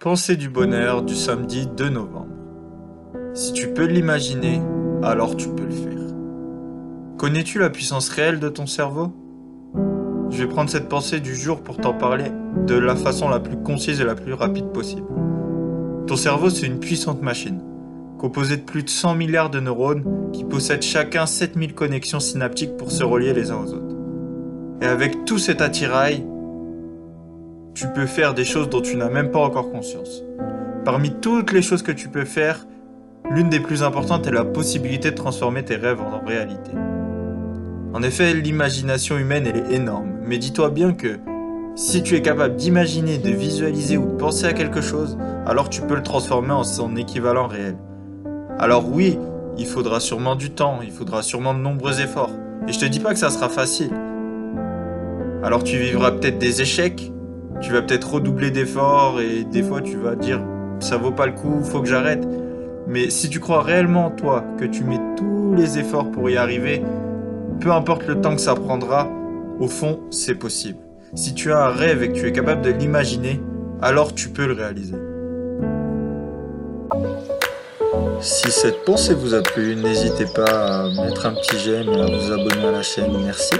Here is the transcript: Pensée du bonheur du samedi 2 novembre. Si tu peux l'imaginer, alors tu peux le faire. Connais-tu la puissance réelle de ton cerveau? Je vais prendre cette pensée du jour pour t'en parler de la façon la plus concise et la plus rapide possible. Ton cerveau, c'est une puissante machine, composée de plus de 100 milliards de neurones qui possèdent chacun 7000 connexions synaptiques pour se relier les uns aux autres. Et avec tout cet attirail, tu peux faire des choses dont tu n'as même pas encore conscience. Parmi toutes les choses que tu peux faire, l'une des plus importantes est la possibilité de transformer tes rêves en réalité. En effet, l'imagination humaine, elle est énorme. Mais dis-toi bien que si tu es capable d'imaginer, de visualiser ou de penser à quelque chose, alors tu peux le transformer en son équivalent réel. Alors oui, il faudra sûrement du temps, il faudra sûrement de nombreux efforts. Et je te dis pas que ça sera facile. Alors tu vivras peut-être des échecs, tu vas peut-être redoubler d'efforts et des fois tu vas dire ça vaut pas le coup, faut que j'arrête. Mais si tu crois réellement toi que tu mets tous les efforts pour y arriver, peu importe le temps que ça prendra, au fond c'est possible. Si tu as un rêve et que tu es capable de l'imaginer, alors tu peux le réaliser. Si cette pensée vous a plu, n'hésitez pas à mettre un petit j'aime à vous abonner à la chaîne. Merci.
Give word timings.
Pensée 0.00 0.36
du 0.36 0.48
bonheur 0.48 1.02
du 1.02 1.14
samedi 1.14 1.68
2 1.76 1.90
novembre. 1.90 2.34
Si 3.34 3.52
tu 3.52 3.68
peux 3.68 3.84
l'imaginer, 3.84 4.62
alors 5.02 5.36
tu 5.36 5.50
peux 5.50 5.66
le 5.66 5.72
faire. 5.72 6.14
Connais-tu 7.18 7.58
la 7.58 7.68
puissance 7.68 8.08
réelle 8.08 8.40
de 8.40 8.48
ton 8.48 8.64
cerveau? 8.64 9.12
Je 10.30 10.38
vais 10.38 10.48
prendre 10.48 10.70
cette 10.70 10.88
pensée 10.88 11.20
du 11.20 11.36
jour 11.36 11.60
pour 11.60 11.76
t'en 11.76 11.92
parler 11.92 12.32
de 12.66 12.76
la 12.76 12.96
façon 12.96 13.28
la 13.28 13.40
plus 13.40 13.58
concise 13.58 14.00
et 14.00 14.04
la 14.04 14.14
plus 14.14 14.32
rapide 14.32 14.72
possible. 14.72 15.06
Ton 16.06 16.16
cerveau, 16.16 16.48
c'est 16.48 16.66
une 16.66 16.80
puissante 16.80 17.20
machine, 17.20 17.60
composée 18.16 18.56
de 18.56 18.62
plus 18.62 18.84
de 18.84 18.88
100 18.88 19.16
milliards 19.16 19.50
de 19.50 19.60
neurones 19.60 20.30
qui 20.32 20.44
possèdent 20.44 20.80
chacun 20.80 21.26
7000 21.26 21.74
connexions 21.74 22.20
synaptiques 22.20 22.78
pour 22.78 22.90
se 22.90 23.04
relier 23.04 23.34
les 23.34 23.50
uns 23.50 23.58
aux 23.58 23.74
autres. 23.74 23.96
Et 24.80 24.86
avec 24.86 25.26
tout 25.26 25.36
cet 25.36 25.60
attirail, 25.60 26.24
tu 27.74 27.86
peux 27.88 28.06
faire 28.06 28.34
des 28.34 28.44
choses 28.44 28.68
dont 28.68 28.80
tu 28.80 28.96
n'as 28.96 29.08
même 29.08 29.30
pas 29.30 29.40
encore 29.40 29.70
conscience. 29.70 30.22
Parmi 30.84 31.10
toutes 31.10 31.52
les 31.52 31.62
choses 31.62 31.82
que 31.82 31.92
tu 31.92 32.08
peux 32.08 32.24
faire, 32.24 32.66
l'une 33.30 33.48
des 33.48 33.60
plus 33.60 33.82
importantes 33.82 34.26
est 34.26 34.32
la 34.32 34.44
possibilité 34.44 35.10
de 35.10 35.16
transformer 35.16 35.64
tes 35.64 35.76
rêves 35.76 36.00
en 36.00 36.24
réalité. 36.26 36.72
En 37.92 38.02
effet, 38.02 38.34
l'imagination 38.34 39.18
humaine, 39.18 39.46
elle 39.46 39.56
est 39.56 39.74
énorme. 39.74 40.12
Mais 40.24 40.38
dis-toi 40.38 40.70
bien 40.70 40.92
que 40.92 41.18
si 41.74 42.02
tu 42.02 42.14
es 42.16 42.22
capable 42.22 42.56
d'imaginer, 42.56 43.18
de 43.18 43.30
visualiser 43.30 43.96
ou 43.96 44.06
de 44.06 44.16
penser 44.16 44.46
à 44.46 44.52
quelque 44.52 44.80
chose, 44.80 45.16
alors 45.46 45.68
tu 45.68 45.82
peux 45.82 45.94
le 45.94 46.02
transformer 46.02 46.52
en 46.52 46.64
son 46.64 46.96
équivalent 46.96 47.46
réel. 47.46 47.76
Alors 48.58 48.88
oui, 48.88 49.18
il 49.56 49.66
faudra 49.66 50.00
sûrement 50.00 50.36
du 50.36 50.50
temps, 50.50 50.80
il 50.82 50.90
faudra 50.90 51.22
sûrement 51.22 51.54
de 51.54 51.60
nombreux 51.60 52.00
efforts. 52.00 52.30
Et 52.68 52.72
je 52.72 52.78
te 52.78 52.84
dis 52.84 53.00
pas 53.00 53.12
que 53.12 53.18
ça 53.18 53.30
sera 53.30 53.48
facile. 53.48 53.90
Alors 55.42 55.64
tu 55.64 55.78
vivras 55.78 56.12
peut-être 56.12 56.38
des 56.38 56.60
échecs, 56.60 57.10
tu 57.60 57.72
vas 57.72 57.82
peut-être 57.82 58.14
redoubler 58.14 58.50
d'efforts 58.50 59.20
et 59.20 59.44
des 59.44 59.62
fois 59.62 59.80
tu 59.80 59.96
vas 59.96 60.16
dire 60.16 60.40
ça 60.80 60.96
vaut 60.96 61.12
pas 61.12 61.26
le 61.26 61.32
coup, 61.32 61.62
faut 61.62 61.80
que 61.80 61.88
j'arrête. 61.88 62.26
Mais 62.86 63.10
si 63.10 63.28
tu 63.28 63.38
crois 63.38 63.62
réellement 63.62 64.10
toi 64.10 64.44
que 64.58 64.64
tu 64.64 64.82
mets 64.82 65.00
tous 65.16 65.54
les 65.54 65.78
efforts 65.78 66.10
pour 66.10 66.30
y 66.30 66.36
arriver, 66.36 66.82
peu 67.60 67.70
importe 67.70 68.06
le 68.06 68.20
temps 68.20 68.34
que 68.34 68.40
ça 68.40 68.54
prendra, 68.54 69.08
au 69.58 69.68
fond 69.68 70.00
c'est 70.10 70.34
possible. 70.34 70.78
Si 71.14 71.34
tu 71.34 71.52
as 71.52 71.66
un 71.66 71.70
rêve 71.70 72.02
et 72.02 72.08
que 72.08 72.18
tu 72.18 72.26
es 72.26 72.32
capable 72.32 72.62
de 72.62 72.70
l'imaginer, 72.70 73.40
alors 73.82 74.14
tu 74.14 74.30
peux 74.30 74.46
le 74.46 74.54
réaliser. 74.54 74.96
Si 78.20 78.50
cette 78.50 78.84
pensée 78.84 79.14
vous 79.14 79.34
a 79.34 79.42
plu, 79.42 79.76
n'hésitez 79.76 80.26
pas 80.26 80.84
à 80.84 81.04
mettre 81.04 81.26
un 81.26 81.32
petit 81.32 81.58
j'aime 81.58 81.88
à 81.88 82.06
vous 82.06 82.32
abonner 82.32 82.66
à 82.66 82.72
la 82.72 82.82
chaîne. 82.82 83.12
Merci. 83.24 83.54